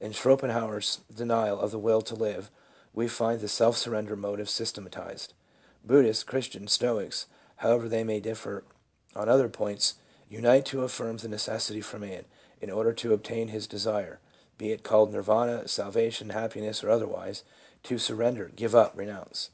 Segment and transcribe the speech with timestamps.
[0.00, 2.50] In Schopen hauer's denial of the will to live,
[2.94, 5.34] we find this self surrender motive systematized.
[5.84, 8.64] Buddhists, Christians, Stoics, how ever they may differ
[9.14, 9.96] on other points,
[10.30, 12.24] unite to affirm the necessity for man,
[12.58, 14.18] in order to obtain his desire,—
[14.56, 17.44] be it called Nirvana, salvation, happiness or otherwise,—
[17.82, 19.50] to surrender, give up, renounce.